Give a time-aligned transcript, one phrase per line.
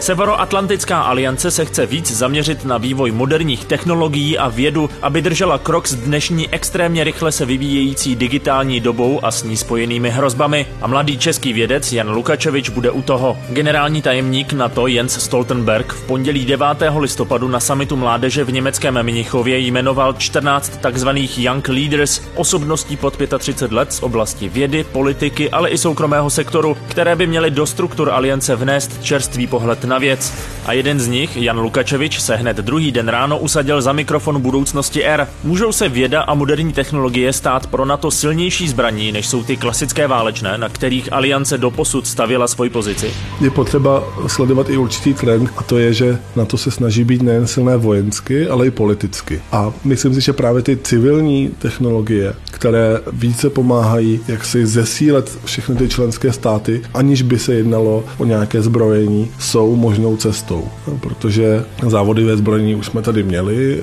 [0.00, 5.88] Severoatlantická aliance se chce víc zaměřit na vývoj moderních technologií a vědu, aby držela krok
[5.88, 10.66] s dnešní extrémně rychle se vyvíjející digitální dobou a s ní spojenými hrozbami.
[10.80, 13.38] A mladý český vědec Jan Lukačevič bude u toho.
[13.48, 16.66] Generální tajemník NATO Jens Stoltenberg v pondělí 9.
[16.98, 21.08] listopadu na samitu mládeže v německém Mnichově jmenoval 14 tzv.
[21.36, 27.16] Young Leaders, osobností pod 35 let z oblasti vědy, politiky, ale i soukromého sektoru, které
[27.16, 30.32] by měly do struktur aliance vnést čerstvý pohled na věc.
[30.66, 35.04] A jeden z nich, Jan Lukačevič, se hned druhý den ráno usadil za mikrofon budoucnosti
[35.04, 35.28] R.
[35.44, 40.06] Můžou se věda a moderní technologie stát pro NATO silnější zbraní, než jsou ty klasické
[40.06, 43.10] válečné, na kterých aliance doposud stavila svoji pozici?
[43.40, 47.22] Je potřeba sledovat i určitý trend, a to je, že na to se snaží být
[47.22, 49.40] nejen silné vojensky, ale i politicky.
[49.52, 55.76] A myslím si, že právě ty civilní technologie, které více pomáhají, jak si zesílet všechny
[55.76, 60.64] ty členské státy, aniž by se jednalo o nějaké zbrojení, jsou možnou cestou,
[61.00, 63.82] protože závody ve zbrojení už jsme tady měli,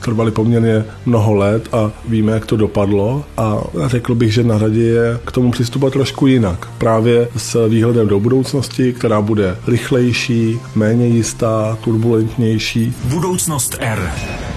[0.00, 4.82] trvaly poměrně mnoho let a víme, jak to dopadlo a řekl bych, že na řadě
[4.82, 6.68] je k tomu přistupovat trošku jinak.
[6.78, 12.92] Právě s výhledem do budoucnosti, která bude rychlejší, méně jistá, turbulentnější.
[13.04, 14.10] Budoucnost R.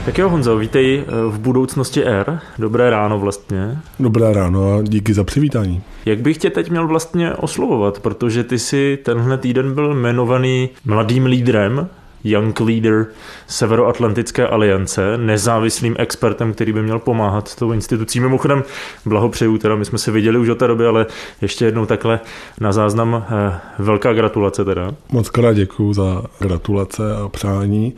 [0.06, 2.40] Tak jo, Honzo, vítej eh, v budoucnosti R.
[2.60, 3.78] Dobré ráno vlastně.
[4.00, 5.82] Dobré ráno a díky za přivítání.
[6.06, 11.26] Jak bych tě teď měl vlastně oslovovat, protože ty si tenhle týden byl jmenovaný mladým
[11.26, 11.90] lídrem
[12.24, 13.06] Young Leader
[13.48, 18.20] Severoatlantické aliance, nezávislým expertem, který by měl pomáhat tou institucí.
[18.20, 18.64] Mimochodem,
[19.06, 21.06] blahopřeju, teda my jsme se viděli už od té doby, ale
[21.42, 22.20] ještě jednou takhle
[22.60, 24.92] na záznam eh, velká gratulace teda.
[25.12, 27.94] Moc krát děkuju za gratulace a přání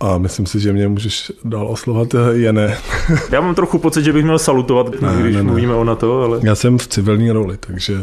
[0.00, 2.76] a myslím si, že mě můžeš dál oslovat Jene.
[3.32, 5.46] Já mám trochu pocit, že bych měl salutovat, ne, když ne, ne.
[5.46, 6.40] mluvíme o NATO, ale...
[6.42, 7.94] Já jsem v civilní roli, takže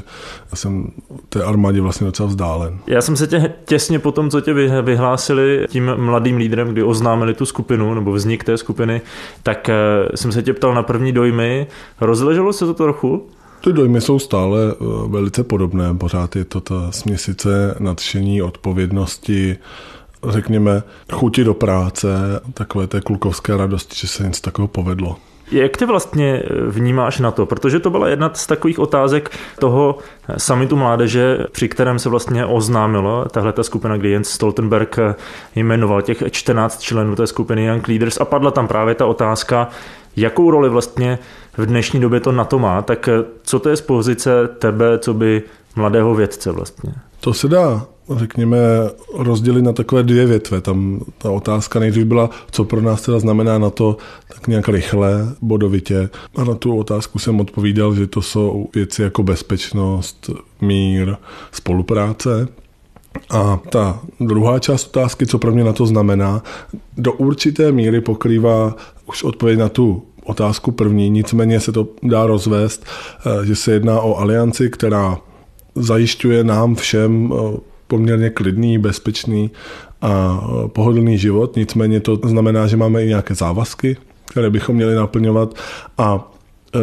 [0.51, 0.87] já jsem
[1.29, 2.79] té armádě vlastně docela vzdálen.
[2.87, 7.33] Já jsem se tě těsně po tom, co tě vyhlásili tím mladým lídrem, kdy oznámili
[7.33, 9.01] tu skupinu, nebo vznik té skupiny,
[9.43, 9.75] tak eh,
[10.15, 11.67] jsem se tě ptal na první dojmy.
[12.01, 13.27] Rozleželo se to trochu?
[13.63, 14.75] Ty dojmy jsou stále eh,
[15.07, 15.93] velice podobné.
[15.93, 19.57] Pořád je to ta směsice nadšení, odpovědnosti,
[20.29, 22.07] řekněme, chuti do práce,
[22.53, 25.15] takové té klukovské radosti, že se něco takového povedlo.
[25.51, 27.45] Jak ty vlastně vnímáš na to?
[27.45, 29.97] Protože to byla jedna z takových otázek toho
[30.37, 34.99] samitu mládeže, při kterém se vlastně oznámilo tahle ta skupina, kdy Jens Stoltenberg
[35.55, 39.67] jmenoval těch 14 členů té skupiny Young Leaders a padla tam právě ta otázka,
[40.15, 41.19] jakou roli vlastně
[41.57, 43.09] v dnešní době to na to má, tak
[43.43, 45.43] co to je z pozice tebe, co by
[45.75, 46.93] mladého vědce vlastně?
[47.19, 47.85] To se dá
[48.15, 48.57] řekněme,
[49.17, 50.61] rozdělit na takové dvě větve.
[50.61, 53.97] Tam ta otázka nejdřív byla, co pro nás teda znamená na to
[54.33, 56.09] tak nějak rychle, bodovitě.
[56.35, 60.29] A na tu otázku jsem odpovídal, že to jsou věci jako bezpečnost,
[60.61, 61.15] mír,
[61.51, 62.47] spolupráce.
[63.29, 66.43] A ta druhá část otázky, co pro mě na to znamená,
[66.97, 68.75] do určité míry pokrývá
[69.05, 74.01] už odpověď na tu otázku první, nicméně se to dá rozvést, eh, že se jedná
[74.01, 75.17] o alianci, která
[75.75, 79.51] zajišťuje nám všem eh, poměrně klidný, bezpečný
[80.01, 81.55] a pohodlný život.
[81.55, 85.53] Nicméně to znamená, že máme i nějaké závazky, které bychom měli naplňovat
[85.97, 86.31] a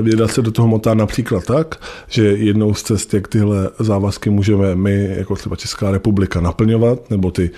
[0.02, 4.74] Věda se do toho motá například tak, že jednou z cest, jak tyhle závazky můžeme
[4.74, 7.50] my, jako třeba Česká republika, naplňovat, nebo ty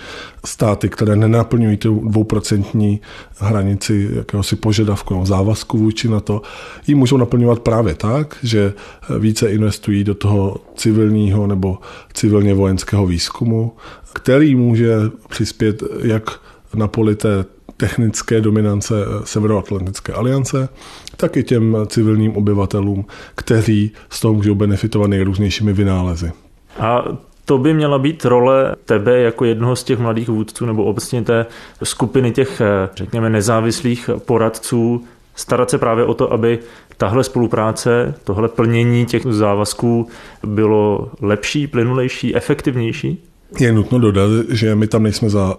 [0.45, 3.01] státy, které nenaplňují tu dvouprocentní
[3.37, 6.41] hranici jakéhosi požadavku nebo závazku vůči na to,
[6.87, 8.73] ji můžou naplňovat právě tak, že
[9.19, 11.77] více investují do toho civilního nebo
[12.13, 13.71] civilně vojenského výzkumu,
[14.13, 14.95] který může
[15.29, 16.39] přispět jak
[16.75, 17.45] na poli té
[17.77, 20.69] technické dominance Severoatlantické aliance,
[21.17, 23.05] tak i těm civilním obyvatelům,
[23.35, 26.31] kteří z toho můžou benefitovat nejrůznějšími vynálezy.
[26.79, 27.03] A
[27.45, 31.45] to by měla být role tebe jako jednoho z těch mladých vůdců nebo obecně té
[31.83, 32.61] skupiny těch,
[32.95, 35.03] řekněme, nezávislých poradců,
[35.35, 36.59] starat se právě o to, aby
[36.97, 40.07] tahle spolupráce, tohle plnění těch závazků
[40.45, 43.23] bylo lepší, plynulejší, efektivnější?
[43.59, 45.55] Je nutno dodat, že my tam nejsme za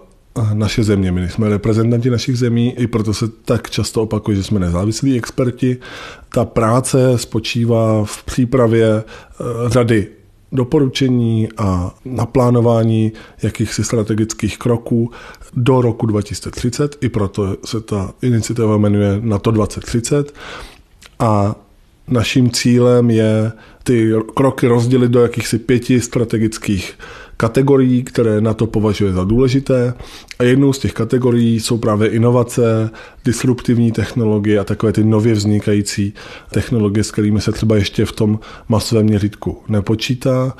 [0.53, 1.11] naše země.
[1.11, 5.77] My jsme reprezentanti našich zemí, i proto se tak často opakuje, že jsme nezávislí experti.
[6.33, 10.07] Ta práce spočívá v přípravě eh, řady
[10.51, 13.11] doporučení a naplánování
[13.43, 15.11] jakýchsi strategických kroků
[15.53, 16.97] do roku 2030.
[17.01, 20.33] I proto se ta iniciativa jmenuje NATO 2030.
[21.19, 21.55] A
[22.07, 23.51] naším cílem je
[23.83, 26.93] ty kroky rozdělit do jakýchsi pěti strategických
[27.39, 29.93] kategorií, které na to považuje za důležité.
[30.41, 32.89] A jednou z těch kategorií jsou právě inovace,
[33.25, 36.13] disruptivní technologie a takové ty nově vznikající
[36.51, 38.39] technologie, s kterými se třeba ještě v tom
[38.69, 40.55] masovém měřítku nepočítá.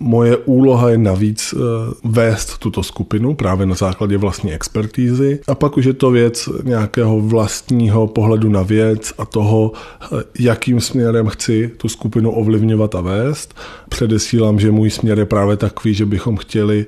[0.00, 1.58] Moje úloha je navíc eh,
[2.04, 7.20] vést tuto skupinu právě na základě vlastní expertízy a pak už je to věc nějakého
[7.20, 10.06] vlastního pohledu na věc a toho, eh,
[10.38, 13.54] jakým směrem chci tu skupinu ovlivňovat a vést.
[13.88, 16.86] Předesílám, že můj směr je právě takový, že bychom chtěli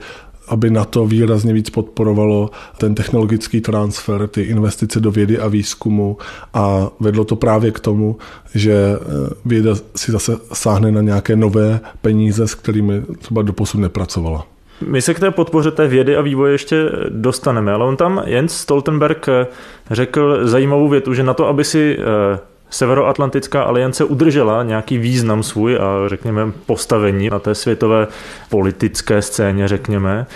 [0.49, 6.19] aby na to výrazně víc podporovalo ten technologický transfer, ty investice do vědy a výzkumu
[6.55, 8.17] a vedlo to právě k tomu,
[8.55, 14.47] že eh, věda si zase sáhne na nějaké nové peníze, s kterými třeba doposud nepracovala.
[14.89, 18.57] My se k té podpoře té vědy a vývoje ještě dostaneme, ale on tam Jens
[18.57, 19.47] Stoltenberg eh,
[19.91, 22.39] řekl zajímavou větu, že na to, aby si eh,
[22.75, 28.07] Severoatlantická aliance udržela nějaký význam svůj a řekněme postavení na té světové
[28.51, 30.27] politické scéně, řekněme,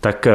[0.00, 0.32] tak eh,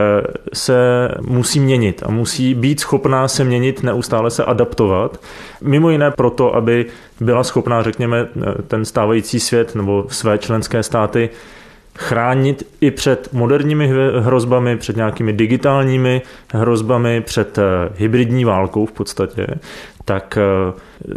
[0.53, 5.19] se musí měnit a musí být schopná se měnit, neustále se adaptovat.
[5.61, 6.85] Mimo jiné proto, aby
[7.19, 11.29] byla schopná, řekněme, eh, ten stávající svět nebo své členské státy
[11.95, 16.21] chránit i před moderními hrozbami, před nějakými digitálními
[16.53, 17.63] hrozbami, před eh,
[17.95, 19.47] hybridní válkou v podstatě,
[20.06, 20.38] tak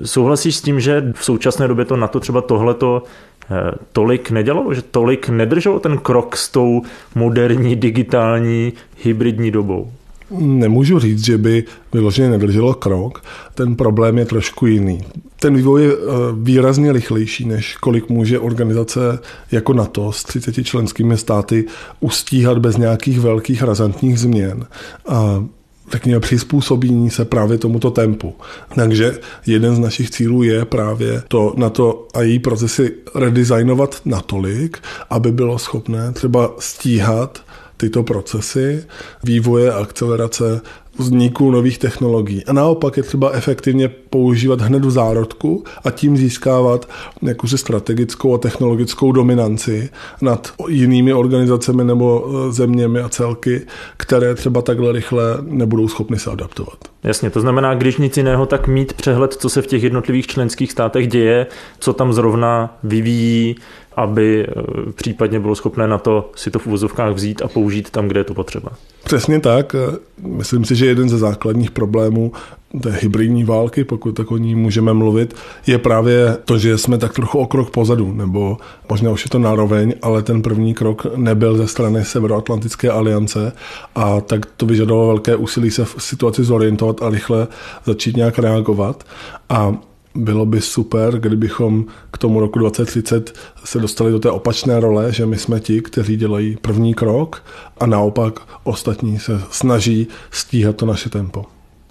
[0.04, 3.02] souhlasíš s tím, že v současné době to na to třeba tohleto
[3.50, 6.82] Eh, tolik nedělalo, že tolik nedrželo ten krok s tou
[7.14, 8.72] moderní, digitální,
[9.02, 9.90] hybridní dobou?
[10.38, 13.24] Nemůžu říct, že by vyloženě nedrželo krok.
[13.54, 15.04] Ten problém je trošku jiný.
[15.40, 15.96] Ten vývoj je eh,
[16.42, 19.18] výrazně rychlejší, než kolik může organizace
[19.52, 21.64] jako NATO s 30 členskými státy
[22.00, 24.66] ustíhat bez nějakých velkých razantních změn.
[25.08, 25.44] A
[25.94, 28.34] řekněme, přizpůsobení se právě tomuto tempu.
[28.74, 34.78] Takže jeden z našich cílů je právě to na to a její procesy redesignovat natolik,
[35.10, 37.42] aby bylo schopné třeba stíhat
[37.76, 38.84] tyto procesy
[39.22, 40.60] vývoje a akcelerace
[40.98, 42.44] vzniku nových technologií.
[42.44, 46.88] A naopak je třeba efektivně používat hned v zárodku a tím získávat
[47.22, 49.90] jakousi strategickou a technologickou dominanci
[50.22, 53.66] nad jinými organizacemi nebo e, zeměmi a celky,
[53.96, 56.78] které třeba takhle rychle nebudou schopny se adaptovat.
[57.02, 60.72] Jasně, to znamená, když nic jiného, tak mít přehled, co se v těch jednotlivých členských
[60.72, 61.46] státech děje,
[61.78, 63.56] co tam zrovna vyvíjí,
[63.96, 64.52] aby e,
[64.92, 68.24] případně bylo schopné na to si to v uvozovkách vzít a použít tam, kde je
[68.24, 68.70] to potřeba.
[69.04, 69.76] Přesně tak.
[70.22, 72.32] Myslím si, že jeden ze základních problémů
[72.80, 75.34] té hybridní války, pokud tak o ní můžeme mluvit,
[75.66, 78.56] je právě to, že jsme tak trochu o krok pozadu, nebo
[78.90, 83.52] možná už je to nároveň, ale ten první krok nebyl ze strany Severoatlantické aliance
[83.94, 87.46] a tak to vyžadovalo velké úsilí se v situaci zorientovat a rychle
[87.84, 89.04] začít nějak reagovat.
[89.48, 89.74] A
[90.14, 95.26] bylo by super, kdybychom k tomu roku 2030 se dostali do té opačné role, že
[95.26, 97.42] my jsme ti, kteří dělají první krok
[97.78, 101.44] a naopak ostatní se snaží stíhat to naše tempo.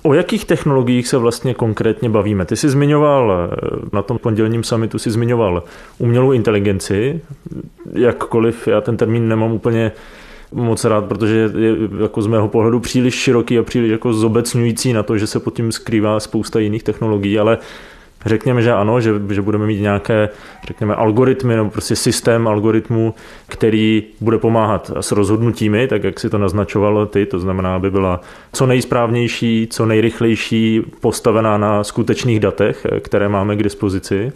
[0.04, 2.46] O jakých technologiích se vlastně konkrétně bavíme?
[2.46, 3.50] Ty jsi zmiňoval,
[3.94, 5.64] na tom pondělním summitu si zmiňoval
[5.98, 7.22] umělou inteligenci,
[7.94, 9.92] jakkoliv já ten termín nemám úplně
[10.52, 15.04] moc rád, protože je jako z mého pohledu příliš široký a příliš jako zobecňující na
[15.04, 17.58] to, že se pod tím skrývá spousta jiných technologií, ale
[18.26, 20.30] Řekněme, že ano, že, že budeme mít nějaké,
[20.68, 23.14] řekněme, algoritmy nebo prostě systém algoritmů,
[23.48, 28.22] který bude pomáhat s rozhodnutími, tak jak si to naznačovalo ty, to znamená, aby byla
[28.54, 34.32] co nejsprávnější, co nejrychlejší, postavená na skutečných datech, které máme k dispozici.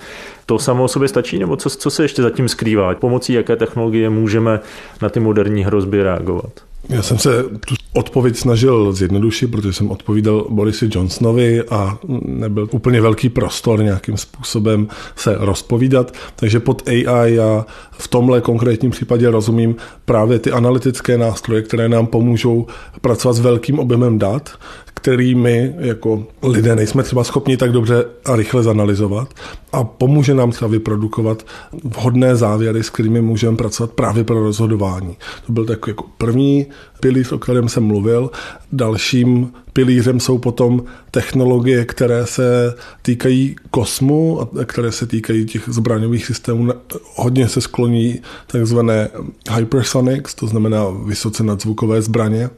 [0.46, 2.96] To samo o sobě stačí, nebo co, co se ještě zatím skrývá?
[2.96, 4.60] Pomocí jaké technologie můžeme
[5.02, 6.52] na ty moderní hrozby reagovat?
[6.90, 13.02] Já jsem se tu odpověď snažil zjednodušit, protože jsem odpovídal Borisi Johnsonovi a nebyl úplně
[13.02, 16.14] velký prostor nějakým způsobem se rozpovídat.
[16.36, 19.76] Takže pod AI já v tomhle konkrétním případě rozumím
[20.06, 22.68] právě ty analytické nástroje, které nám pomůžou
[23.02, 24.50] pracovat s velkým objemem dat,
[24.94, 29.34] který my jako lidé nejsme třeba schopni tak dobře a rychle zanalizovat
[29.72, 31.46] a pomůže nám třeba vyprodukovat
[31.84, 35.18] vhodné závěry, s kterými můžeme pracovat právě pro rozhodování.
[35.46, 36.66] To byl takový jako první
[37.00, 38.32] pilíř, o kterém jsem mluvil.
[38.72, 46.26] Dalším pilířem jsou potom technologie, které se týkají kosmu a které se týkají těch zbraňových
[46.26, 46.74] systémů.
[47.16, 49.10] Hodně se skloní takzvané
[49.56, 52.50] hypersonics, to znamená vysoce nadzvukové zbraně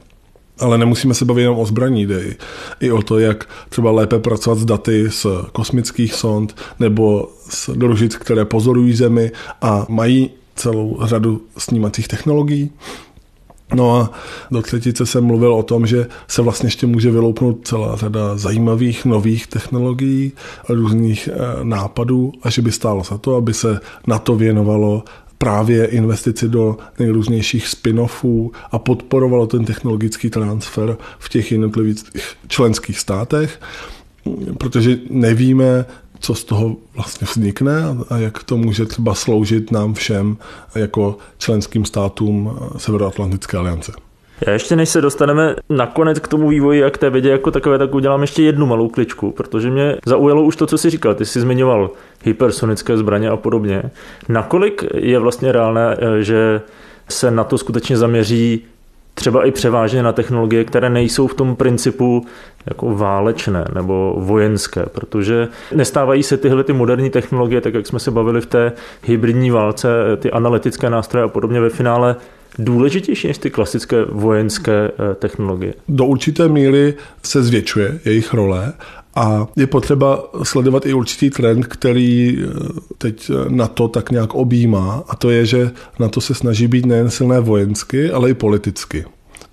[0.60, 2.36] ale nemusíme se bavit jenom o zbraní, jde
[2.80, 8.16] i, o to, jak třeba lépe pracovat s daty z kosmických sond nebo z družic,
[8.16, 9.32] které pozorují Zemi
[9.62, 12.72] a mají celou řadu snímacích technologií.
[13.74, 14.12] No a
[14.52, 19.06] do třetice jsem mluvil o tom, že se vlastně ještě může vyloupnout celá řada zajímavých
[19.06, 20.32] nových technologií,
[20.70, 25.04] různých eh, nápadů a že by stálo za to, aby se na to věnovalo
[25.38, 32.04] právě investici do nejrůznějších spin-offů a podporovalo ten technologický transfer v těch jednotlivých
[32.48, 33.62] členských státech,
[34.58, 35.86] protože nevíme,
[36.20, 40.38] co z toho vlastně vznikne a jak to může třeba sloužit nám všem
[40.76, 43.92] jako členským státům Severoatlantické aliance.
[44.48, 47.78] Já ještě než se dostaneme nakonec k tomu vývoji a k té vědě jako takové,
[47.78, 51.16] tak udělám ještě jednu malou kličku, protože mě zaujalo už to, co jsi říkal.
[51.16, 51.92] Ty jsi zmiňoval
[52.24, 53.84] hypersonické zbraně a podobně.
[54.30, 56.62] Nakolik je vlastně reálné, eh, že
[57.10, 58.66] se na to skutečně zaměří
[59.20, 62.26] třeba i převážně na technologie, které nejsou v tom principu
[62.66, 68.12] jako válečné nebo vojenské, protože nestávají se tyhle ty moderní technologie, tak jak jsme se
[68.12, 68.72] bavili v té
[69.04, 72.16] hybridní válce, ty analytické nástroje a podobně ve finále
[72.60, 75.74] důležitější než ty klasické vojenské eh, technologie?
[75.90, 78.74] Do určité míry se zvětšuje jejich role
[79.20, 82.48] a je potřeba sledovat i určitý trend, který eh,
[82.98, 86.68] teď eh, na to tak nějak objímá, a to je, že na to se snaží
[86.68, 89.06] být nejen silné vojensky, ale i politicky.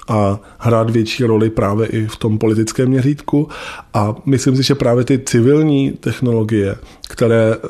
[0.08, 3.48] A hrát větší roli právě i v tom politickém měřítku.
[3.94, 6.76] A myslím si, že právě ty civilní technologie,
[7.08, 7.68] které eh,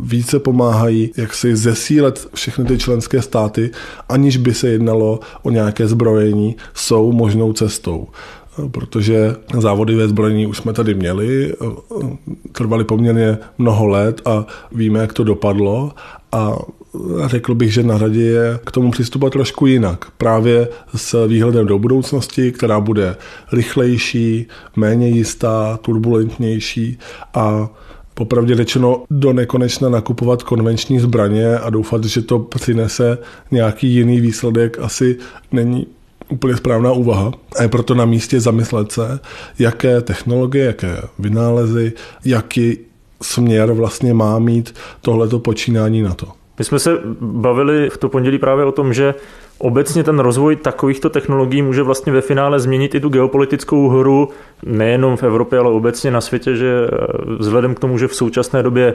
[0.00, 3.70] více pomáhají, jak si zesílet všechny ty členské státy,
[4.08, 8.08] aniž by se jednalo o nějaké zbrojení, jsou možnou cestou
[8.70, 11.54] protože závody ve zbrojení už jsme tady měli,
[12.52, 15.92] trvaly poměrně mnoho let a víme, jak to dopadlo
[16.32, 16.56] a
[17.26, 20.04] řekl bych, že na řadě je k tomu přistupovat trošku jinak.
[20.18, 23.16] Právě s výhledem do budoucnosti, která bude
[23.52, 24.46] rychlejší,
[24.76, 26.98] méně jistá, turbulentnější
[27.34, 27.68] a
[28.14, 33.18] popravdě řečeno do nekonečna nakupovat konvenční zbraně a doufat, že to přinese
[33.50, 35.16] nějaký jiný výsledek, asi
[35.52, 35.86] není
[36.28, 37.32] úplně správná úvaha.
[37.58, 39.20] A je proto na místě zamyslet se,
[39.58, 41.92] jaké technologie, jaké vynálezy,
[42.24, 42.78] jaký
[43.22, 46.26] směr vlastně má mít tohleto počínání na to.
[46.58, 49.14] My jsme se bavili v to pondělí právě o tom, že
[49.58, 54.28] obecně ten rozvoj takovýchto technologií může vlastně ve finále změnit i tu geopolitickou hru
[54.62, 56.88] nejenom v Evropě, ale obecně na světě, že
[57.38, 58.94] vzhledem k tomu, že v současné době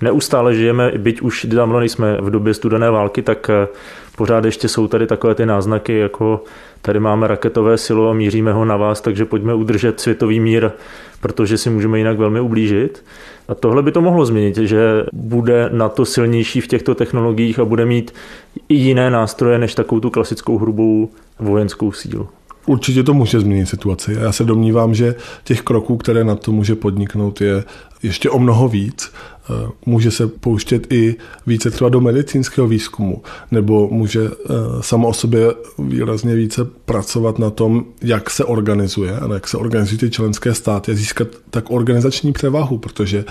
[0.00, 3.68] neustále žijeme, byť už dávno nejsme v době studené války, tak eh,
[4.16, 6.44] pořád ještě jsou tady takové ty náznaky, jako
[6.82, 10.70] tady máme raketové silo a míříme ho na vás, takže pojďme udržet světový mír,
[11.20, 13.04] protože si můžeme jinak velmi ublížit.
[13.48, 17.64] A tohle by to mohlo změnit, že bude na to silnější v těchto technologiích a
[17.64, 18.14] bude mít
[18.68, 22.28] i jiné nástroje než takovou tu klasickou hrubou vojenskou sílu.
[22.66, 24.16] Určitě to může změnit situaci.
[24.20, 27.64] Já se domnívám, že těch kroků, které na to může podniknout, je
[28.02, 29.12] ještě o mnoho víc.
[29.50, 31.14] Eh, může se pouštět i
[31.46, 37.50] více třeba do medicínského výzkumu, nebo může eh, samo o sobě výrazně více pracovat na
[37.50, 42.32] tom, jak se organizuje a jak se organizují ty členské státy a získat tak organizační
[42.32, 43.24] převahu, protože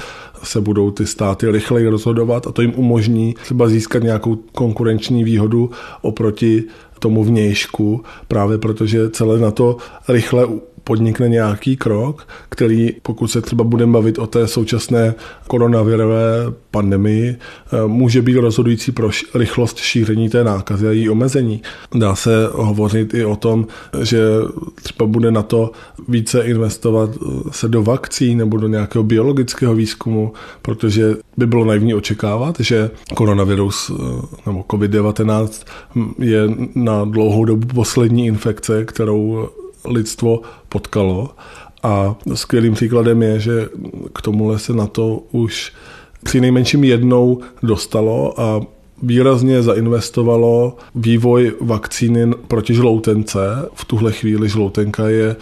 [0.43, 5.71] se budou ty státy rychleji rozhodovat a to jim umožní třeba získat nějakou konkurenční výhodu
[6.01, 6.63] oproti
[6.99, 10.47] tomu vnějšku, právě protože celé na to rychle
[10.85, 15.13] podnikne nějaký krok, který, pokud se třeba budeme bavit o té současné
[15.47, 21.61] koronavirové pandemii, eh, může být rozhodující pro rychlost šíření té nákazy a její omezení.
[21.95, 23.67] Dá se hovořit i o tom,
[24.01, 24.19] že
[24.83, 25.71] třeba bude na to
[26.07, 31.93] více investovat eh, se do vakcí nebo do nějakého biologického výzkumu, protože by bylo naivní
[31.93, 33.95] očekávat, že koronavirus eh,
[34.45, 35.65] nebo COVID-19
[36.19, 36.41] je
[36.75, 39.49] na dlouhou dobu poslední infekce, kterou
[39.87, 41.29] lidstvo potkalo.
[41.83, 43.69] A skvělým příkladem je, že
[44.13, 45.73] k tomuhle se na to už
[46.23, 48.61] při nejmenším jednou dostalo a
[49.03, 53.39] výrazně zainvestovalo vývoj vakcíny proti žloutence.
[53.73, 55.35] V tuhle chvíli žloutenka je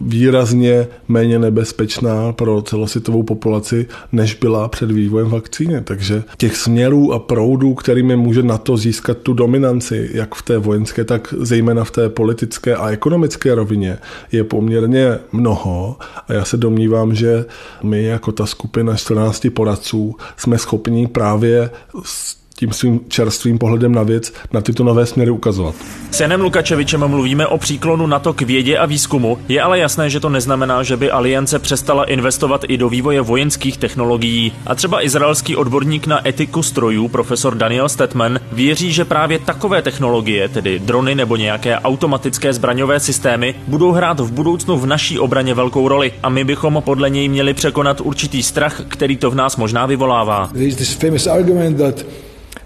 [0.00, 5.80] výrazně méně nebezpečná pro celosvětovou populaci, než byla před vývojem vakcíny.
[5.80, 10.58] Takže těch směrů a proudů, kterými může na to získat tu dominanci, jak v té
[10.58, 13.98] vojenské, tak zejména v té politické a ekonomické rovině,
[14.32, 15.96] je poměrně mnoho.
[16.28, 17.44] A já se domnívám, že
[17.82, 21.70] my jako ta skupina 14 poradců jsme schopni právě
[22.04, 25.74] s tím svým čerstvým pohledem na věc na tyto nové směry ukazovat.
[26.10, 29.38] S Janem Lukačevičem mluvíme o příklonu NATO k vědě a výzkumu.
[29.48, 33.76] Je ale jasné, že to neznamená, že by aliance přestala investovat i do vývoje vojenských
[33.76, 34.52] technologií.
[34.66, 40.48] A třeba izraelský odborník na etiku strojů, profesor Daniel Stetman, věří, že právě takové technologie,
[40.48, 45.88] tedy drony nebo nějaké automatické zbraňové systémy, budou hrát v budoucnu v naší obraně velkou
[45.88, 49.86] roli a my bychom podle něj měli překonat určitý strach, který to v nás možná
[49.86, 50.50] vyvolává.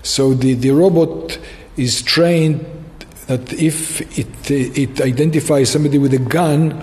[0.02, 1.38] So the, the robot
[1.76, 2.64] is trained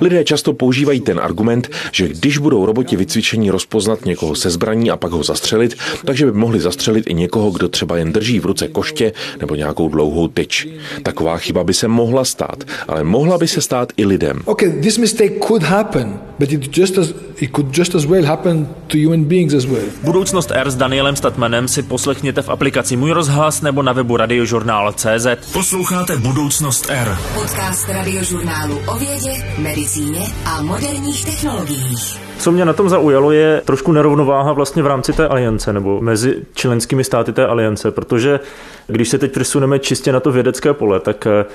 [0.02, 4.98] Lidé často používají ten argument, že když budou roboti vycvičení rozpoznat někoho se zbraní a
[4.98, 8.68] pak ho zastřelit, takže by mohli zastřelit i někoho, kdo třeba jen drží v ruce
[8.68, 10.68] koště nebo nějakou dlouhou tyč.
[11.04, 14.42] Taková chyba by se mohla stát, ale mohla by se stát i lidem.
[14.46, 18.68] Okay, this mistake could happen, but it just as, it could just as well happen
[18.88, 19.86] to human beings as well.
[20.04, 25.28] Budoucnost R s Danielem Statmanem si poslechněte v aplikaci Můj rozhlas nebo na webu radiožurnál.cz.
[25.54, 27.18] Posloucháte Budoucnost R.
[27.34, 32.20] Podcast radiožurnálu o vědě, medicíně a moderních technologiích.
[32.40, 36.46] Co mě na tom zaujalo, je trošku nerovnováha vlastně v rámci té aliance nebo mezi
[36.54, 38.40] členskými státy té aliance, protože
[38.88, 41.46] když se teď přesuneme čistě na to vědecké pole, tak eh,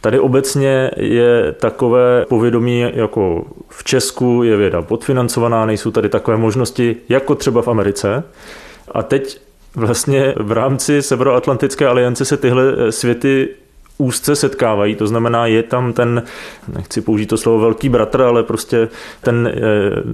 [0.00, 6.96] Tady obecně je takové povědomí, jako v Česku je věda podfinancovaná, nejsou tady takové možnosti,
[7.08, 8.22] jako třeba v Americe.
[8.92, 9.40] A teď
[9.74, 13.48] vlastně v rámci Severoatlantické aliance se tyhle světy
[13.98, 16.22] úzce setkávají, to znamená, je tam ten,
[16.74, 18.88] nechci použít to slovo velký bratr, ale prostě
[19.20, 19.60] ten eh,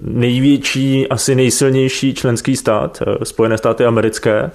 [0.03, 4.51] největší, asi nejsilnější členský stát, eh, Spojené státy americké.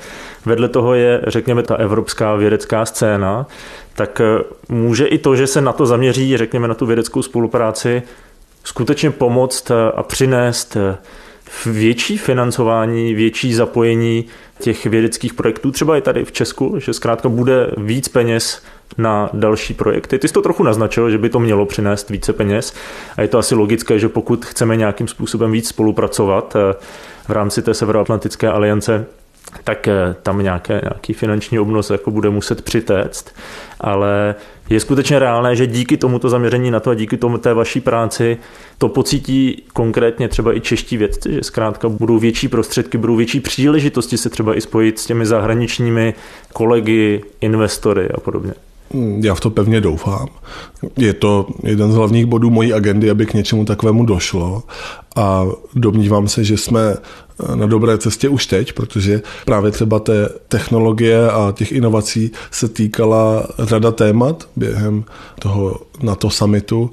[0.46, 3.48] Vedle toho je, řekněme, ta evropská vědecká scéna,
[3.96, 8.04] tak eh, může i to, že se na to zaměří, řekněme, na tu vědeckou spolupráci,
[8.64, 10.78] skutečně pomoct a přinést
[11.66, 14.26] větší financování, větší zapojení
[14.60, 18.62] těch vědeckých projektů, třeba i tady v Česku, že zkrátka bude víc peněz
[18.98, 20.20] na další projekty.
[20.20, 22.74] Ty jsi to trochu naznačil, že by to mělo přinést více peněz
[23.18, 26.74] a je to asi logické, že pokud chceme nějakým způsobem víc spolupracovat eh,
[27.28, 29.06] v rámci té Severoatlantické aliance,
[29.64, 33.36] tak eh, tam nějaké, nějaký finanční obnos jako bude muset přitéct,
[33.82, 34.36] ale
[34.70, 38.38] je skutečně reálné, že díky tomuto zaměření na to a díky tomu té vaší práci
[38.78, 44.18] to pocítí konkrétně třeba i čeští vědci, že zkrátka budou větší prostředky, budou větší příležitosti
[44.18, 46.14] se třeba i spojit s těmi zahraničními
[46.54, 48.54] kolegy, investory a podobně.
[49.22, 50.28] Já v to pevně doufám.
[50.98, 54.64] Je to jeden z hlavních bodů mojí agendy, aby k něčemu takovému došlo.
[55.16, 56.96] A domnívám se, že jsme
[57.56, 63.48] na dobré cestě už teď, protože právě třeba té technologie a těch inovací se týkala
[63.60, 65.04] řada témat během
[65.40, 66.92] toho NATO summitu.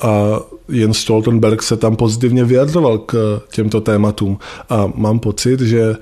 [0.00, 4.38] A Jens Stoltenberg se tam pozitivně vyjadřoval k těmto tématům.
[4.70, 5.96] A mám pocit, že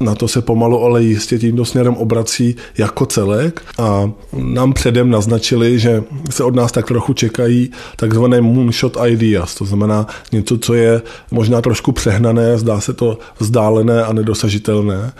[0.00, 5.78] na to se pomalu, ale jistě tímto směrem obrací jako celek a nám předem naznačili,
[5.78, 11.02] že se od nás tak trochu čekají takzvané moonshot ideas, to znamená něco, co je
[11.30, 15.12] možná trošku přehnané, zdá se to vzdálené a nedosažitelné,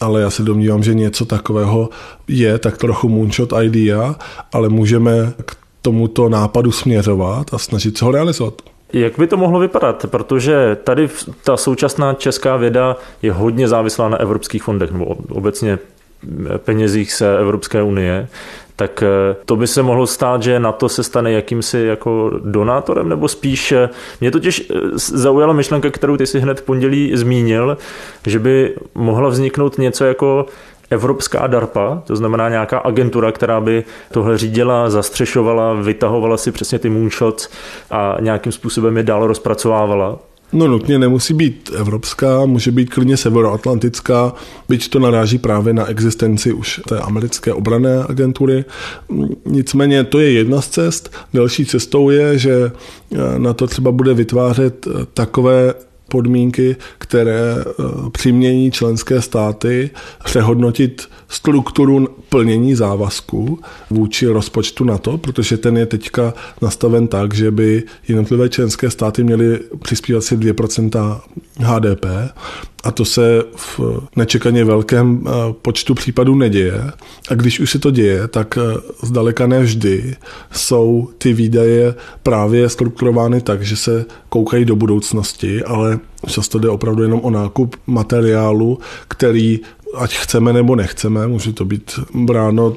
[0.00, 1.88] ale já se domnívám, že něco takového
[2.28, 4.16] je tak trochu moonshot idea,
[4.52, 8.62] ale můžeme k tomuto nápadu směřovat a snažit se ho realizovat.
[8.92, 10.06] Jak by to mohlo vypadat?
[10.10, 11.08] Protože tady
[11.44, 15.78] ta současná česká věda je hodně závislá na evropských fondech, nebo obecně
[16.58, 18.28] penězích se Evropské unie,
[18.76, 23.08] tak eh, to by se mohlo stát, že na to se stane jakýmsi jako donátorem,
[23.08, 23.88] nebo spíš, eh,
[24.20, 27.78] mě totiž eh, zaujala myšlenka, kterou ty si hned v pondělí zmínil,
[28.26, 30.46] že by mohla vzniknout něco jako
[30.90, 36.90] evropská DARPA, to znamená nějaká agentura, která by tohle řídila, zastřešovala, vytahovala si přesně ty
[36.90, 37.48] moonshots
[37.90, 40.18] a nějakým způsobem je dál rozpracovávala.
[40.52, 44.32] No nutně nemusí být evropská, může být klidně severoatlantická,
[44.68, 48.64] byť to naráží právě na existenci už té americké obrané agentury.
[49.46, 51.16] Nicméně to je jedna z cest.
[51.34, 52.72] Další cestou je, že
[53.38, 55.74] na to třeba bude vytvářet takové
[56.10, 57.72] podmínky, které eh,
[58.10, 59.90] přimění členské státy
[60.24, 63.58] přehodnotit strukturu plnění závazků
[63.90, 69.60] vůči rozpočtu NATO, protože ten je teďka nastaven tak, že by jednotlivé členské státy měly
[69.82, 71.20] přispívat si 2%
[71.58, 72.06] HDP
[72.84, 73.80] a to se v
[74.16, 75.30] nečekaně velkém eh,
[75.62, 76.82] počtu případů neděje.
[77.30, 80.16] A když už se to děje, tak eh, zdaleka ne vždy
[80.52, 87.02] jsou ty výdaje právě strukturovány tak, že se koukají do budoucnosti, ale často jde opravdu
[87.02, 89.60] jenom o nákup materiálu, který
[89.96, 92.76] ať chceme nebo nechceme, může to být bráno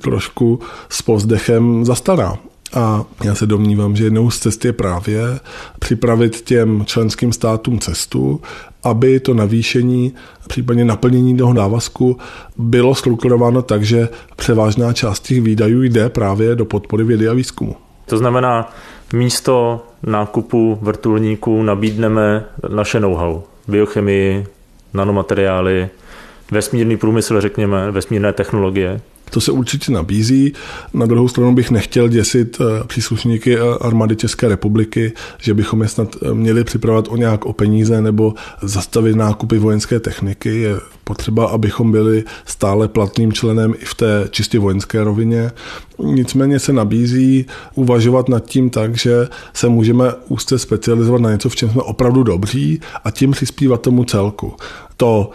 [0.00, 2.36] trošku s pozdechem zastará.
[2.74, 5.40] A já se domnívám, že jednou z cest je právě
[5.78, 8.40] připravit těm členským státům cestu,
[8.84, 10.14] aby to navýšení,
[10.48, 12.18] případně naplnění toho návazku
[12.56, 17.76] bylo strukturováno tak, že převážná část těch výdajů jde právě do podpory vědy a výzkumu.
[18.06, 18.72] To znamená,
[19.12, 24.46] místo nákupu vrtulníků nabídneme naše know-how, biochemii,
[24.94, 25.88] nanomateriály,
[26.54, 29.00] vesmírný průmysl, řekněme, vesmírné technologie.
[29.30, 30.52] To se určitě nabízí.
[30.94, 36.16] Na druhou stranu bych nechtěl děsit eh, příslušníky armády České republiky, že bychom je snad
[36.32, 40.60] měli připravovat o nějak o peníze nebo zastavit nákupy vojenské techniky.
[40.60, 45.50] Je potřeba, abychom byli stále platným členem i v té čistě vojenské rovině.
[45.98, 51.56] Nicméně se nabízí uvažovat nad tím tak, že se můžeme úzce specializovat na něco, v
[51.56, 54.54] čem jsme opravdu dobří a tím přispívat tomu celku.
[54.96, 55.30] To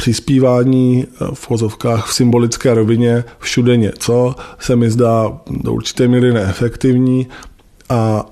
[0.00, 7.28] přispívání v vozovkách v symbolické rovině všude něco se mi zdá do určité míry neefektivní
[7.88, 8.26] a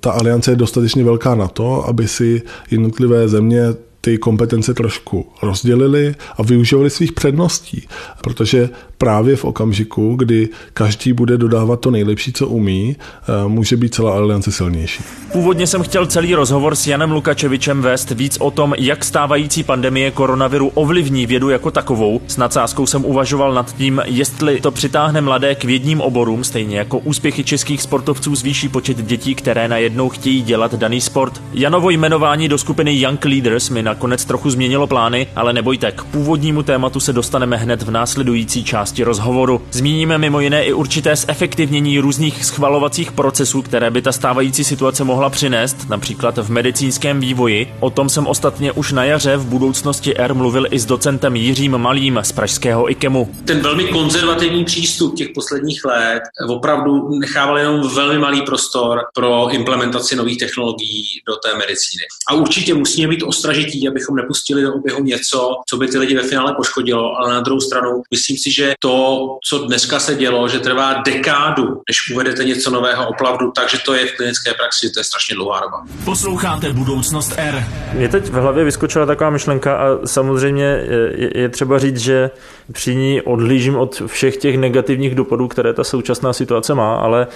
[0.00, 3.62] ta aliance je dostatečně velká na to, aby si jednotlivé země
[4.06, 7.88] ty kompetence trošku rozdělili a využívali svých předností,
[8.22, 13.94] protože právě v okamžiku, kdy každý bude dodávat to nejlepší, co umí, eh, může být
[13.94, 15.04] celá aliance silnější.
[15.32, 20.10] Původně jsem chtěl celý rozhovor s Janem Lukačevičem vést víc o tom, jak stávající pandemie
[20.10, 22.20] koronaviru ovlivní vědu jako takovou.
[22.26, 26.98] S nadsázkou jsem uvažoval nad tím, jestli to přitáhne mladé k vědním oborům, stejně jako
[26.98, 31.42] úspěchy českých sportovců zvýší počet dětí, které najednou chtějí dělat daný sport.
[31.52, 36.62] Janovo jmenování do skupiny Young Leaders mi nakonec trochu změnilo plány, ale nebojte, k původnímu
[36.62, 39.62] tématu se dostaneme hned v následující části rozhovoru.
[39.70, 45.30] Zmíníme mimo jiné i určité zefektivnění různých schvalovacích procesů, které by ta stávající situace mohla
[45.30, 47.74] přinést, například v medicínském vývoji.
[47.80, 51.78] O tom jsem ostatně už na jaře v budoucnosti R mluvil i s docentem Jiřím
[51.78, 53.34] Malým z pražského IKEMu.
[53.44, 60.16] Ten velmi konzervativní přístup těch posledních let opravdu nechával jenom velmi malý prostor pro implementaci
[60.16, 62.04] nových technologií do té medicíny.
[62.28, 66.22] A určitě musíme být ostražití, abychom nepustili do oběhu něco, co by ty lidi ve
[66.22, 70.58] finále poškodilo, ale na druhou stranu myslím si, že to, co dneska se dělo, že
[70.58, 75.04] trvá dekádu, než uvedete něco nového opravdu, takže to je v klinické praxi, to je
[75.04, 75.84] strašně dlouhá doba.
[76.04, 77.64] Posloucháte Budoucnost R.
[77.92, 82.30] Mě teď v hlavě vyskočila taková myšlenka a samozřejmě je, je třeba říct, že
[82.72, 87.26] při ní odhlížím od všech těch negativních dopadů, které ta současná situace má, ale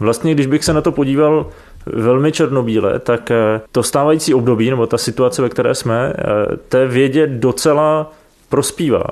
[0.00, 1.50] vlastně, když bych se na to podíval
[1.86, 6.86] velmi černobíle, tak eh, to stávající období, nebo ta situace, ve které jsme, eh, té
[6.86, 8.12] vědě docela
[8.48, 9.04] prospívá.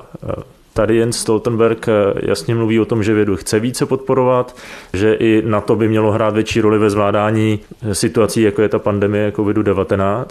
[0.80, 4.56] Tady Jens Stoltenberg eh, jasně mluví o tom, že vědu chce více podporovat,
[4.92, 8.68] že i na to by mělo hrát větší roli ve zvládání eh, situací, jako je
[8.68, 10.24] ta pandemie COVID-19.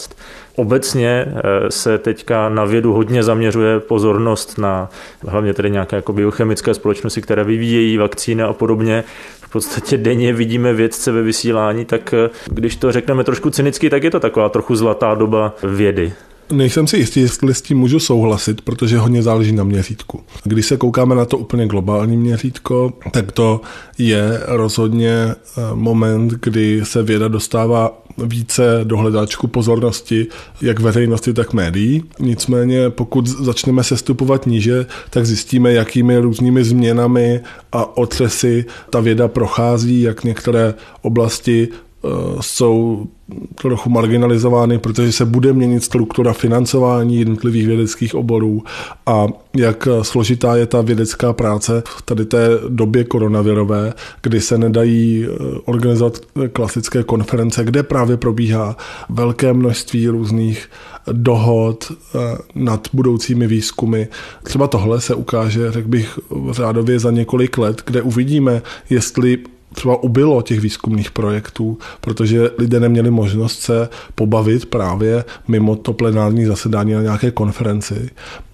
[0.56, 4.90] Obecně eh, se teďka na vědu hodně zaměřuje pozornost na
[5.28, 9.04] hlavně tedy nějaké jako biochemické společnosti, které vyvíjejí vakcíny a podobně.
[9.42, 12.14] V podstatě denně vidíme vědce ve vysílání, tak
[12.46, 16.14] když to řekneme trošku cynicky, tak je to taková trochu zlatá doba vědy.
[16.52, 20.24] Nejsem si jistý, jestli s tím můžu souhlasit, protože hodně záleží na měřítku.
[20.44, 23.62] Když se koukáme na to úplně globální měřítko, tak to
[23.98, 25.36] je rozhodně eh,
[25.74, 30.28] moment, kdy se věda dostává více do hledáčku pozornosti
[30.62, 32.04] jak veřejnosti, tak médií.
[32.20, 37.40] Nicméně pokud začneme sestupovat níže, tak zjistíme, jakými různými změnami
[37.72, 42.08] a otřesy ta věda prochází, jak některé oblasti eh,
[42.42, 43.08] jsou
[43.56, 48.64] trochu marginalizovány, protože se bude měnit struktura financování jednotlivých vědeckých oborů
[49.06, 55.26] a jak složitá je ta vědecká práce v tady té době koronavirové, kdy se nedají
[55.26, 55.30] eh,
[55.66, 56.18] organizovat
[56.54, 58.78] klasické konference, kde právě probíhá
[59.10, 60.70] velké množství různých
[61.12, 62.20] dohod eh,
[62.56, 64.06] nad budoucími výzkumy.
[64.44, 66.20] Třeba tohle se ukáže, řekl bych,
[66.52, 69.38] řádově za několik let, kde uvidíme, jestli
[69.74, 76.46] třeba ubylo těch výzkumných projektů, protože lidé neměli možnost se pobavit právě mimo to plenární
[76.46, 78.10] zasedání na nějaké konferenci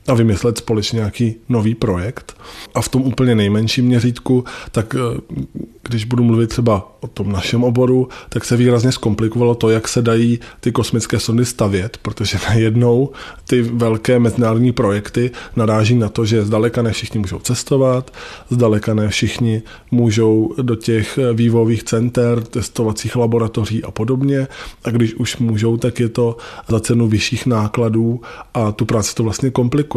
[0.07, 2.37] a vymyslet společně nějaký nový projekt.
[2.75, 5.21] A v tom úplně nejmenším měřítku, tak eh,
[5.89, 10.01] když budu mluvit třeba o tom našem oboru, tak se výrazně zkomplikovalo to, jak se
[10.01, 13.09] dají ty kosmické sondy stavět, protože najednou
[13.47, 18.13] ty velké mezinárodní projekty naráží na to, že zdaleka ne všichni můžou cestovat,
[18.49, 24.47] zdaleka ne všichni můžou do těch vývojových center, testovacích laboratoří a podobně.
[24.83, 26.37] A když už můžou, tak je to
[26.67, 28.21] za cenu vyšších nákladů
[28.53, 29.94] a tu práci to vlastně komplikuje.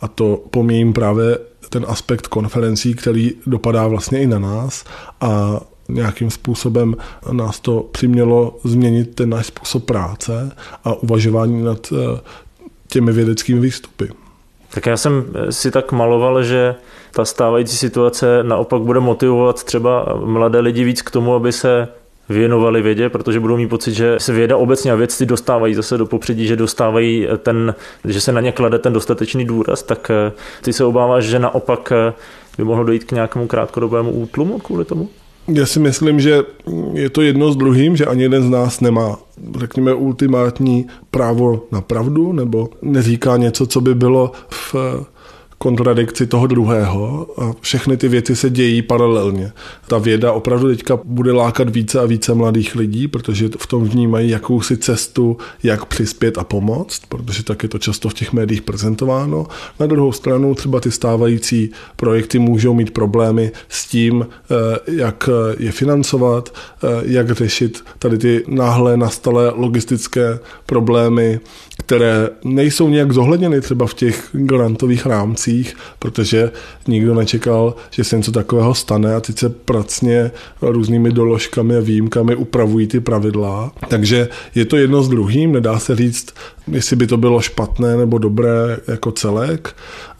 [0.00, 4.84] A to pomíjím právě ten aspekt konferencí, který dopadá vlastně i na nás
[5.20, 6.96] a nějakým způsobem
[7.32, 10.52] nás to přimělo změnit ten náš způsob práce
[10.84, 12.20] a uvažování nad eh,
[12.88, 14.08] těmi vědeckými výstupy.
[14.74, 16.74] Tak já jsem si tak maloval, že
[17.12, 21.88] ta stávající situace naopak bude motivovat třeba mladé lidi víc k tomu, aby se
[22.28, 26.06] věnovali vědě, protože budou mít pocit, že se věda obecně a vědci dostávají zase do
[26.06, 30.72] popředí, že dostávají ten, že se na ně klade ten dostatečný důraz, tak eh, ty
[30.72, 32.12] se obáváš, že naopak eh,
[32.58, 35.08] by mohlo dojít k nějakému krátkodobému útlumu kvůli tomu?
[35.48, 36.42] Já si myslím, že
[36.92, 39.18] je to jedno s druhým, že ani jeden z nás nemá,
[39.58, 44.74] řekněme, ultimátní právo na pravdu, nebo neříká něco, co by bylo v
[45.58, 49.52] kontradikci toho druhého a všechny ty věci se dějí paralelně.
[49.86, 54.30] Ta věda opravdu teďka bude lákat více a více mladých lidí, protože v tom vnímají
[54.30, 59.46] jakousi cestu, jak přispět a pomoct, protože tak je to často v těch médiích prezentováno.
[59.80, 65.72] Na druhou stranu třeba ty stávající projekty můžou mít problémy s tím, eh, jak je
[65.72, 71.40] financovat, eh, jak řešit tady ty náhle nastalé logistické problémy,
[71.78, 75.47] které nejsou nějak zohledněny třeba v těch grantových rámcích,
[75.98, 76.50] protože
[76.86, 80.30] nikdo nečekal, že se něco takového stane a se pracně
[80.62, 83.72] různými doložkami a výjimkami upravují ty pravidla.
[83.88, 86.34] Takže je to jedno s druhým, nedá se říct,
[86.72, 89.76] jestli by to bylo špatné nebo dobré jako celek.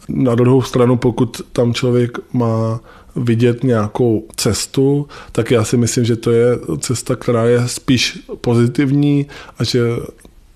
[0.09, 2.79] Na druhou stranu, pokud tam člověk má
[3.15, 6.45] vidět nějakou cestu, tak já si myslím, že to je
[6.79, 9.25] cesta, která je spíš pozitivní
[9.57, 9.81] a že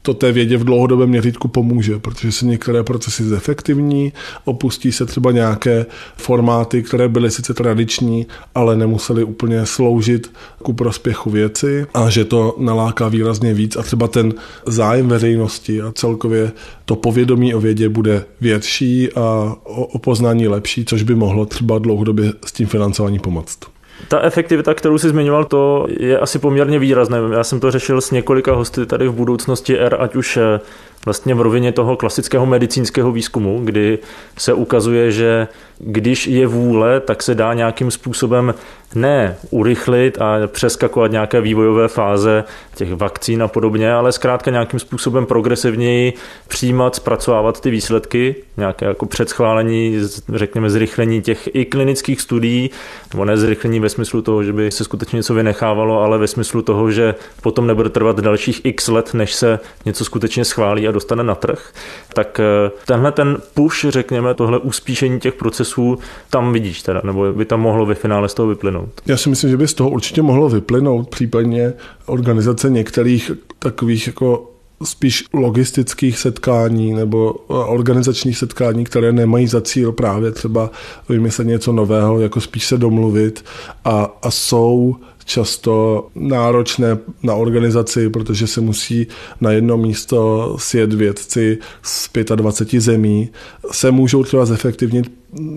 [0.04, 4.13] to té vědě v dlouhodobém měřítku pomůže, protože se některé procesy zefektivní,
[4.46, 5.86] opustí se třeba nějaké
[6.18, 10.32] formáty, které byly sice tradiční, ale nemusely úplně sloužit
[10.63, 14.34] ku prospěchu věci a že to naláká výrazně víc a třeba ten
[14.66, 16.52] zájem veřejnosti a celkově
[16.86, 22.34] to povědomí o vědě bude větší a o poznání lepší, což by mohlo třeba dlouhodobě
[22.46, 23.60] s tím financováním pomoct.
[24.08, 27.17] Ta efektivita, kterou si zmiňoval, to je asi poměrně výrazné.
[27.34, 30.60] Já jsem to řešil s několika hosty tady v budoucnosti R, ať už eh,
[31.06, 33.99] vlastně v rovině toho klasického medicínského výzkumu, kdy
[34.38, 35.47] se ukazuje, že
[35.79, 38.53] když je vůle, tak se dá nějakým způsobem
[38.95, 42.43] ne urychlit a přeskakovat nějaké vývojové fáze
[42.75, 46.13] těch vakcín a podobně, ale zkrátka nějakým způsobem progresivněji
[46.47, 49.99] přijímat, zpracovávat ty výsledky, nějaké jako předschválení,
[50.34, 52.69] řekněme zrychlení těch i klinických studií,
[53.13, 56.62] nebo ne zrychlení ve smyslu toho, že by se skutečně něco vynechávalo, ale ve smyslu
[56.62, 61.23] toho, že potom nebude trvat dalších x let, než se něco skutečně schválí a dostane
[61.23, 61.73] na trh,
[62.13, 67.45] tak eh, tenhle ten push, řekněme, tohle uspíšení těch procesů tam vidíš teda, nebo by
[67.45, 68.89] tam mohlo ve finále z toho vyplynout.
[69.06, 71.73] Já si myslím, že by z toho určitě mohlo vyplynout případně
[72.06, 74.53] organizace některých takových jako
[74.84, 80.72] spíš logistických setkání nebo organizačních setkání, které nemají za cíl právě třeba
[81.10, 83.46] vymyslet něco nového, jako spíš se domluvit
[83.86, 89.07] a, a jsou často náročné na organizaci, protože se musí
[89.41, 93.29] na jedno místo sjet vědci z 25 zemí,
[93.71, 95.12] se můžou třeba zefektivnit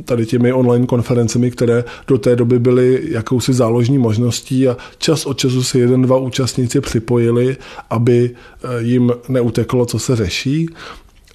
[0.04, 5.38] tady těmi online konferencemi, které do té doby byly jakousi záložní možností a čas od
[5.38, 7.56] času se jeden, dva účastníci připojili,
[7.90, 10.68] aby eh, jim neuteklo, co se řeší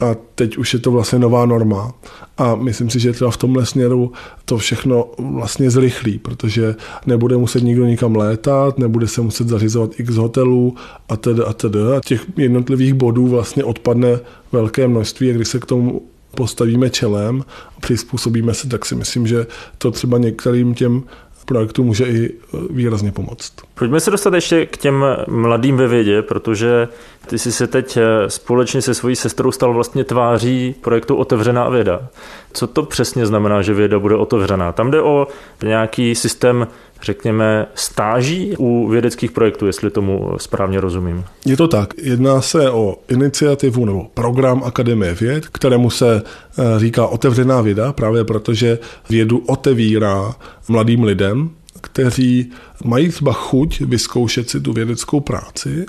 [0.02, 1.94] a teď už je to vlastně nová norma.
[2.38, 4.12] A myslím si, že třeba v tomhle směru
[4.46, 10.16] to všechno vlastně zrychlí, protože nebude muset nikdo nikam létat, nebude se muset zařizovat x
[10.16, 10.76] hotelů
[11.10, 11.80] a tedy a tedy.
[11.98, 14.20] A těch jednotlivých bodů vlastně odpadne
[14.52, 16.02] velké množství a když se k tomu
[16.36, 17.44] postavíme čelem
[17.78, 21.04] a přizpůsobíme se, tak si myslím, že to třeba některým těm
[21.52, 23.54] projektu může i e, výrazně pomoct.
[23.74, 26.88] Pojďme se dostat ještě k těm mladým ve vědě, protože
[27.28, 32.08] ty jsi se teď e, společně se svojí sestrou stal vlastně tváří projektu Otevřená věda.
[32.54, 34.72] Co to přesně znamená, že věda bude otevřená?
[34.72, 35.28] Tam jde o
[35.64, 36.68] nějaký systém
[37.04, 41.26] řekněme, stáží u vědeckých projektů, jestli tomu správně rozumím.
[41.46, 41.94] Je to tak.
[41.98, 48.24] Jedná se o iniciativu nebo program Akademie věd, kterému se eh, říká otevřená věda, právě
[48.24, 50.36] protože vědu otevírá
[50.68, 51.50] mladým lidem,
[51.82, 52.52] kteří
[52.84, 55.86] mají třeba chuť vyzkoušet si tu vědeckou práci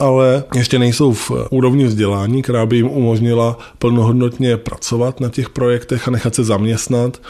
[0.00, 6.08] ale ještě nejsou v úrovni vzdělání, která by jim umožnila plnohodnotně pracovat na těch projektech
[6.08, 7.22] a nechat se zaměstnat.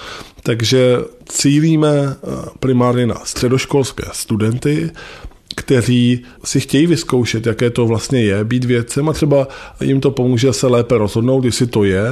[0.43, 2.29] Takže cílíme eh,
[2.61, 4.91] primárně na středoškolské studenty,
[5.57, 9.49] kteří si chtějí vyzkoušet, jaké to vlastně je být vědcem a třeba
[9.81, 12.03] jim to pomůže se lépe rozhodnout, jestli to je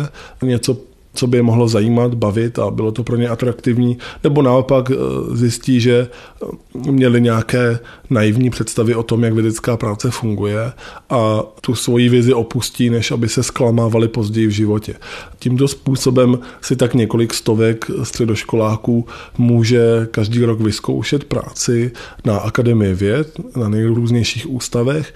[0.43, 0.77] něco
[1.15, 4.95] co by je mohlo zajímat, bavit a bylo to pro ně atraktivní, nebo naopak eh,
[5.37, 7.79] zjistí, že eh, měli nějaké
[8.11, 10.73] naivní představy o tom, jak vědecká práce funguje
[11.11, 14.95] a tu svoji vizi opustí, než aby se zklamávali později v životě.
[15.39, 19.07] Tímto způsobem si tak několik stovek středoškoláků
[19.39, 21.93] může každý rok vyzkoušet práci
[22.25, 25.15] na Akademii věd, na nejrůznějších ústavech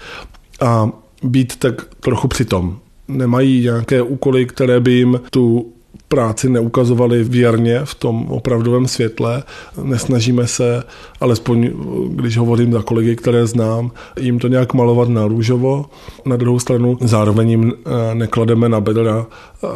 [0.61, 0.89] a
[1.23, 5.73] být tak trochu přitom nemají nějaké úkoly, které by jim tu
[6.13, 9.43] práci neukazovali věrně v tom opravdovém světle.
[9.83, 10.83] Nesnažíme se,
[11.19, 11.69] alespoň
[12.09, 15.85] když hovořím za kolegy, které znám, jim to nějak malovat na růžovo.
[16.25, 19.25] Na druhou stranu zároveň jim eh, neklademe na bedra
[19.63, 19.67] eh,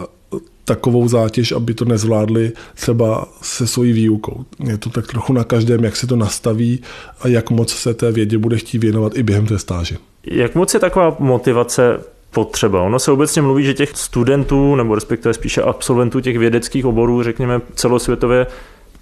[0.66, 4.46] takovou zátěž, aby to nezvládli třeba se svojí výukou.
[4.64, 6.82] Je to tak trochu na každém, jak se to nastaví
[7.22, 9.96] a jak moc se té vědě bude chtít věnovat i během té stáže.
[10.24, 12.00] Jak moc je taková motivace
[12.32, 12.82] potřeba.
[12.82, 17.62] Ono se obecně mluví, že těch studentů, nebo respektive spíše absolventů těch vědeckých oborů, řekněme
[17.76, 18.48] celosvětově,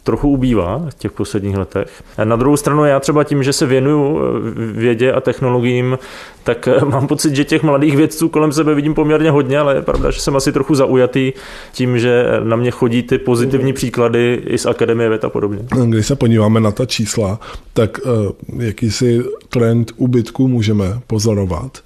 [0.05, 2.03] trochu ubývá v těch posledních letech.
[2.23, 5.99] Na druhou stranu já třeba tím, že se věnuju eh, vědě a technologiím,
[6.43, 9.81] tak eh, mám pocit, že těch mladých vědců kolem sebe vidím poměrně hodně, ale je
[9.81, 11.33] pravda, že jsem asi trochu zaujatý
[11.71, 15.59] tím, že na mě chodí ty pozitivní příklady i z Akademie věd a podobně.
[15.85, 17.39] Když se podíváme na ta čísla,
[17.73, 21.81] tak uh, jakýsi trend ubytku můžeme pozorovat.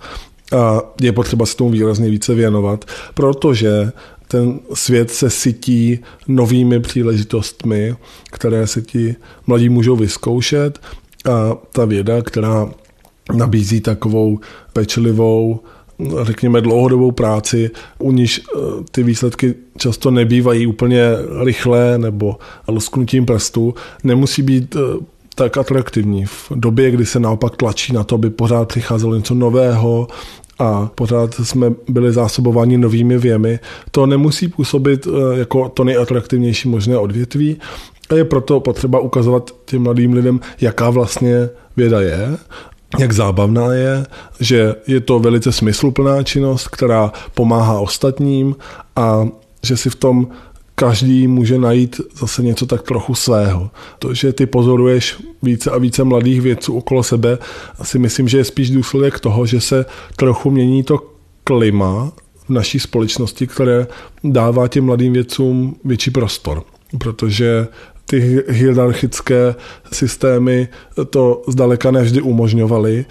[0.57, 3.91] A je potřeba se tomu výrazně více věnovat, protože
[4.27, 7.95] ten svět se sytí novými příležitostmi,
[8.31, 9.15] které se ti
[9.47, 10.79] mladí můžou vyzkoušet.
[11.31, 12.69] A ta věda, která
[13.35, 14.39] nabízí takovou
[14.73, 15.59] pečlivou,
[16.21, 18.59] řekněme, dlouhodobou práci, u níž eh,
[18.91, 21.01] ty výsledky často nebývají úplně
[21.43, 24.79] rychlé nebo lusknutím prstu, nemusí být eh,
[25.39, 26.25] tak atraktivní.
[26.25, 30.08] V době, kdy se naopak tlačí na to, aby pořád přicházelo něco nového,
[30.60, 33.60] a pořád jsme byli zásobováni novými věmi.
[33.91, 37.58] To nemusí působit eh, jako to nejatraktivnější možné odvětví
[38.10, 42.38] a je proto potřeba ukazovat těm mladým lidem, jaká vlastně věda je
[42.99, 44.06] jak zábavná je,
[44.39, 48.56] že je to velice smysluplná činnost, která pomáhá ostatním
[48.95, 49.28] a
[49.63, 50.28] že si v tom
[50.79, 53.69] každý může najít zase něco tak trochu svého.
[53.99, 57.37] To, že ty pozoruješ více a více mladých vědců okolo sebe,
[57.79, 60.99] asi myslím, že je spíš důsledek toho, že se trochu mění to
[61.43, 62.11] klima
[62.45, 63.87] v naší společnosti, které
[64.23, 66.63] dává těm mladým vědcům větší prostor.
[66.97, 67.67] Protože
[68.05, 69.55] ty hierarchické
[69.91, 70.67] systémy
[71.09, 73.05] to zdaleka nevždy umožňovaly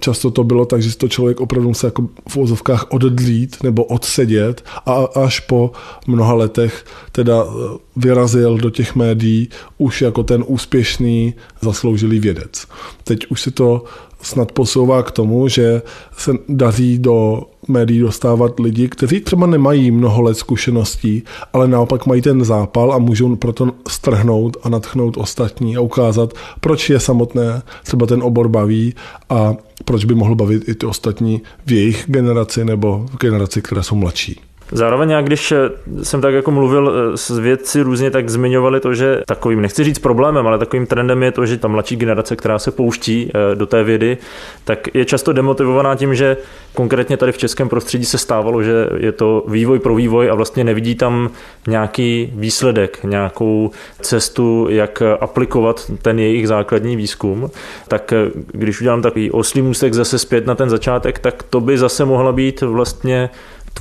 [0.00, 4.64] často to bylo tak, že to člověk opravdu musel jako v ozovkách oddlít nebo odsedět
[4.86, 5.72] a až po
[6.06, 12.66] mnoha letech teda eh, vyrazil do těch médií už jako ten úspěšný zasloužilý vědec.
[13.04, 13.84] Teď už se to
[14.22, 15.82] snad posouvá k tomu, že
[16.16, 21.22] se daří do médií dostávat lidi, kteří třeba nemají mnoho let zkušeností,
[21.52, 26.90] ale naopak mají ten zápal a můžou proto strhnout a natchnout ostatní a ukázat, proč
[26.90, 28.94] je samotné třeba ten obor baví
[29.30, 33.82] a proč by mohl bavit i ty ostatní v jejich generaci nebo v generaci, které
[33.82, 34.40] jsou mladší.
[34.74, 35.70] Zároveň já, když eh,
[36.02, 39.98] jsem tak jako mluvil eh, s vědci různě, tak zmiňovali to, že takovým, nechci říct
[39.98, 43.66] problémem, ale takovým trendem je to, že ta mladší generace, která se pouští eh, do
[43.66, 44.18] té vědy,
[44.64, 46.36] tak je často demotivovaná tím, že
[46.74, 50.64] konkrétně tady v českém prostředí se stávalo, že je to vývoj pro vývoj a vlastně
[50.64, 51.30] nevidí tam
[51.66, 57.50] nějaký výsledek, nějakou cestu, jak aplikovat ten jejich základní výzkum.
[57.88, 58.12] Tak
[58.52, 62.32] když udělám takový oslý můstek zase zpět na ten začátek, tak to by zase mohla
[62.32, 63.30] být vlastně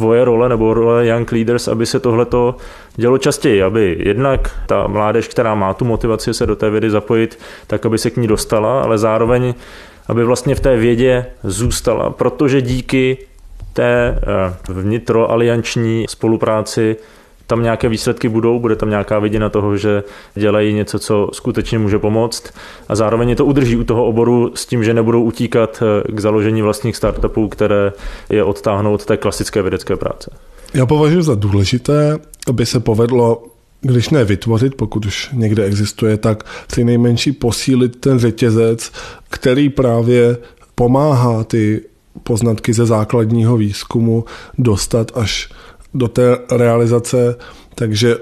[0.02, 2.56] tvoje role nebo role Young Leaders, aby se tohleto
[2.96, 7.40] dělo častěji, aby jednak ta mládež, která má tu motivaci se do té vědy zapojit,
[7.68, 9.54] tak aby se k ní dostala, ale zároveň,
[10.08, 13.18] aby vlastně v té vědě zůstala, protože díky
[13.74, 16.96] té eh, vnitroalianční spolupráci
[17.52, 20.04] tam nějaké výsledky budou, bude tam nějaká vidina toho, že
[20.36, 22.54] dělají něco, co skutečně může pomoct
[22.90, 26.20] a zároveň je to udrží u toho oboru s tím, že nebudou utíkat eh, k
[26.20, 27.92] založení vlastních startupů, které
[28.30, 30.32] je odtáhnou od té klasické vědecké práce.
[30.74, 33.44] Já považuji za důležité, aby se povedlo
[33.82, 38.92] když ne vytvořit, pokud už někde existuje, tak při nejmenší posílit ten řetězec,
[39.30, 40.38] který právě
[40.76, 41.82] pomáhá ty
[42.24, 44.26] poznatky ze základního výzkumu
[44.58, 45.50] dostat až
[45.93, 47.36] do té realizace,
[47.75, 48.17] takže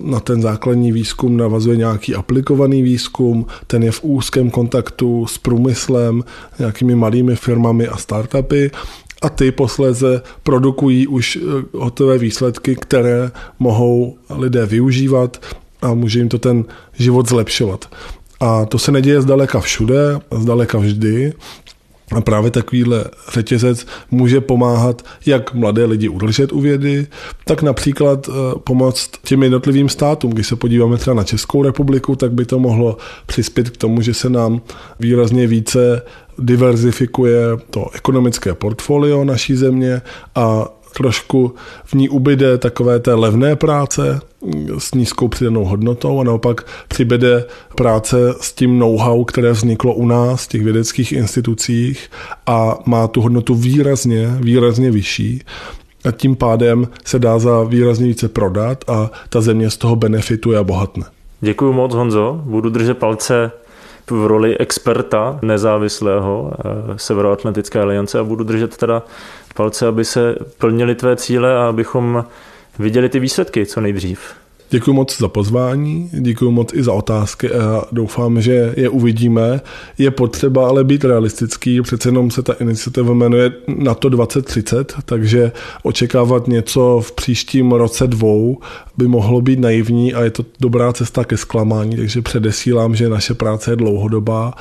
[0.00, 6.24] na ten základní výzkum navazuje nějaký aplikovaný výzkum, ten je v úzkém kontaktu s průmyslem,
[6.58, 8.70] nějakými malými firmami a startupy
[9.22, 11.40] a ty posléze produkují už eh,
[11.72, 15.42] hotové výsledky, které mohou lidé využívat
[15.82, 17.84] a může jim to ten život zlepšovat.
[18.40, 21.32] A to se neděje zdaleka všude, zdaleka vždy.
[22.12, 27.06] A právě takovýhle řetězec může pomáhat jak mladé lidi udržet u vědy,
[27.44, 28.32] tak například eh,
[28.64, 30.30] pomoct těm jednotlivým státům.
[30.30, 34.14] Když se podíváme třeba na Českou republiku, tak by to mohlo přispět k tomu, že
[34.14, 34.60] se nám
[35.00, 36.02] výrazně více
[36.38, 37.40] diverzifikuje
[37.70, 40.02] to ekonomické portfolio naší země
[40.34, 44.20] a trošku v ní ubyde takové té levné práce
[44.78, 50.44] s nízkou přidanou hodnotou a naopak přibyde práce s tím know-how, které vzniklo u nás
[50.44, 52.10] v těch vědeckých institucích
[52.46, 55.42] a má tu hodnotu výrazně, výrazně vyšší
[56.04, 60.58] a tím pádem se dá za výrazně více prodat a ta země z toho benefituje
[60.58, 61.04] a bohatne.
[61.40, 62.40] Děkuji moc, Honzo.
[62.44, 63.50] Budu držet palce
[64.10, 69.02] v roli experta nezávislého eh, Severoatlantické aliance a budu držet teda
[69.58, 72.24] palce, aby se plnily tvé cíle a abychom
[72.78, 74.20] viděli ty výsledky co nejdřív.
[74.70, 79.60] Děkuji moc za pozvání, děkuji moc i za otázky a doufám, že je uvidíme.
[79.98, 85.52] Je potřeba ale být realistický, přece jenom se ta iniciativa jmenuje na to 2030, takže
[85.82, 88.58] očekávat něco v příštím roce dvou
[88.96, 93.34] by mohlo být naivní a je to dobrá cesta ke zklamání, takže předesílám, že naše
[93.34, 94.54] práce je dlouhodobá.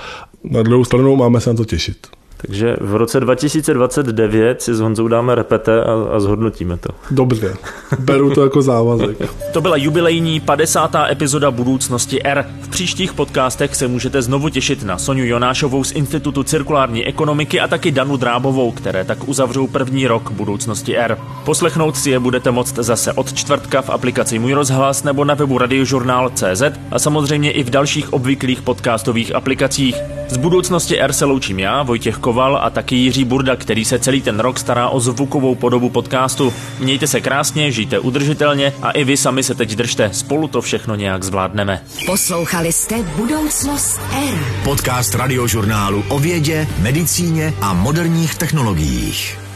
[0.43, 2.16] Na druhou stranu máme se na to těšit.
[2.37, 6.89] Takže v roce 2029 si s Honzou dáme repete a, a zhodnotíme to.
[7.11, 7.55] Dobře,
[7.99, 9.17] beru to jako závazek.
[9.53, 10.95] to byla jubilejní 50.
[11.09, 12.45] epizoda Budoucnosti R.
[12.61, 17.67] V příštích podcastech se můžete znovu těšit na Soniu Jonášovou z Institutu cirkulární ekonomiky a
[17.67, 21.17] taky Danu Drábovou, které tak uzavřou první rok Budoucnosti R.
[21.45, 25.57] Poslechnout si je budete moct zase od čtvrtka v aplikaci Můj rozhlas nebo na webu
[25.57, 29.95] radiožurnál.cz a samozřejmě i v dalších obvyklých podcastových aplikacích.
[30.29, 34.21] Z Budoucnosti R se loučím já, Vojtěch Koval a taky Jiří Burda, který se celý
[34.21, 36.53] ten rok stará o zvukovou podobu podcastu.
[36.79, 40.09] Mějte se krásně, žijte udržitelně a i vy sami se teď držte.
[40.13, 41.83] Spolu to všechno nějak zvládneme.
[42.05, 44.43] Poslouchali jste Budoucnost R.
[44.63, 49.46] Podcast radiožurnálu o vědě, medicíně a moderních technologiích.